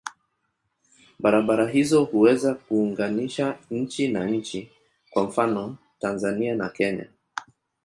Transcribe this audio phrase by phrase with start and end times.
[1.19, 4.71] Barabara hizo huweza kuunganisha nchi na nchi,
[5.09, 7.07] kwa mfano Tanzania na Kenya.